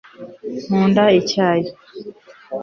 [0.65, 1.67] nkunda icyayi